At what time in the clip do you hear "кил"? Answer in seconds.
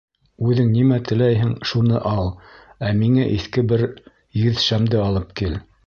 5.43-5.61